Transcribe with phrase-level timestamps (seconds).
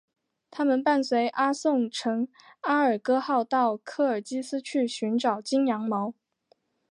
[0.49, 2.27] 他们伴随伊阿宋乘
[2.61, 6.15] 阿尔戈号到科尔基斯去寻找金羊毛。